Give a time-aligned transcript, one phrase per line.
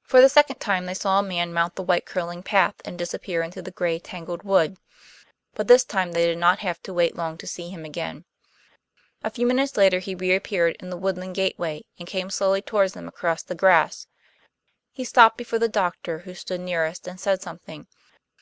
[0.00, 3.42] For the second time they saw a man mount the white curling path and disappear
[3.42, 4.78] into the gray tangled wood,
[5.52, 8.24] but this time they did not have to wait long to see him again.
[9.22, 13.08] A few minutes later he reappeared in the woodland gateway, and came slowly toward them
[13.08, 14.06] across the grass.
[14.90, 17.86] He stopped before the doctor, who stood nearest, and said something.